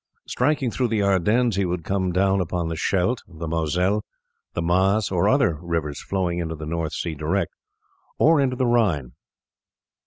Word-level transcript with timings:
Striking 0.25 0.71
through 0.71 0.87
the 0.87 1.03
Ardennes 1.03 1.57
he 1.57 1.63
would 1.63 1.83
come 1.83 2.11
down 2.11 2.41
upon 2.41 2.69
the 2.69 2.75
Scheldt, 2.75 3.21
the 3.27 3.47
Moselle, 3.47 4.03
the 4.55 4.61
Maas, 4.63 5.11
or 5.11 5.29
other 5.29 5.59
rivers 5.61 6.01
flowing 6.01 6.39
into 6.39 6.55
the 6.55 6.65
North 6.65 6.93
Sea 6.93 7.13
direct, 7.13 7.53
or 8.17 8.41
into 8.41 8.55
the 8.55 8.65
Rhine. 8.65 9.11